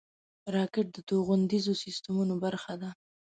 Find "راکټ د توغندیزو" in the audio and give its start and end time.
0.55-1.73